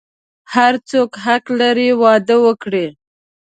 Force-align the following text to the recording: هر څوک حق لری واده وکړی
هر 0.53 0.73
څوک 0.89 1.09
حق 1.25 1.43
لری 1.59 1.89
واده 2.01 2.35
وکړی 2.45 2.85